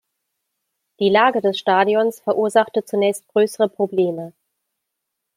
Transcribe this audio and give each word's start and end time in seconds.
Die 0.99 1.09
Lage 1.11 1.41
des 1.41 1.59
Stadions 1.59 2.21
verursachte 2.21 2.83
zunächst 2.83 3.27
größere 3.27 3.69
Probleme. 3.69 4.33